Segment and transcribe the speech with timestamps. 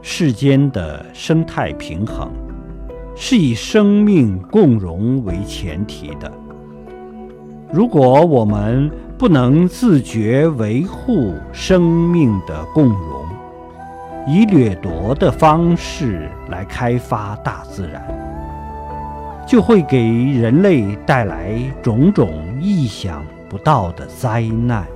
[0.00, 2.30] 世间的生态平衡
[3.16, 6.32] 是以生命共荣为前提的。
[7.70, 13.26] 如果我们不能自觉维护生命的共荣，
[14.26, 18.02] 以掠夺的方式来开发大自然，
[19.46, 22.30] 就会给人类带来种种
[22.60, 24.86] 意想不到的灾难。